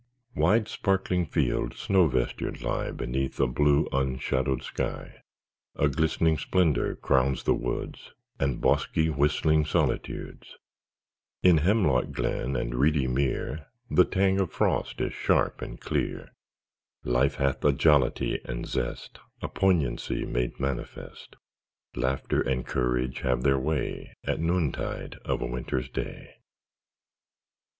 II 0.35 0.41
Wide, 0.41 0.67
sparkling 0.67 1.27
fields 1.27 1.81
snow 1.81 2.07
vestured 2.07 2.63
lie 2.63 2.89
Beneath 2.89 3.39
a 3.39 3.45
blue, 3.45 3.87
unshadowed 3.91 4.63
sky; 4.63 5.21
A 5.75 5.89
glistening 5.89 6.39
splendor 6.39 6.95
crowns 6.95 7.43
the 7.43 7.53
woods 7.53 8.11
And 8.39 8.59
bosky, 8.59 9.11
whistling 9.11 9.63
solitudes; 9.63 10.57
In 11.43 11.57
hemlock 11.59 12.13
glen 12.13 12.55
and 12.55 12.73
reedy 12.73 13.05
mere 13.05 13.67
The 13.91 14.03
tang 14.05 14.39
of 14.39 14.51
frost 14.51 14.99
is 15.01 15.13
sharp 15.13 15.61
and 15.61 15.79
clear; 15.79 16.33
Life 17.03 17.35
hath 17.35 17.63
a 17.63 17.71
jollity 17.71 18.41
and 18.45 18.65
zest, 18.65 19.19
A 19.43 19.47
poignancy 19.47 20.25
made 20.25 20.59
manifest; 20.59 21.35
Laughter 21.95 22.41
and 22.41 22.65
courage 22.65 23.19
have 23.19 23.43
their 23.43 23.59
way 23.59 24.15
At 24.23 24.39
noontide 24.39 25.19
of 25.25 25.43
a 25.43 25.45
winter's 25.45 25.89
day. 25.89 26.37